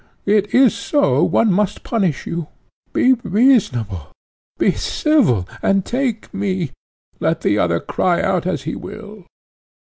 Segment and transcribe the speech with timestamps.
[0.25, 2.47] it is so one must punish you!
[2.91, 4.07] Be reasonable,
[4.57, 6.71] be civil, and take me,
[7.19, 9.27] let the other cry out as he will."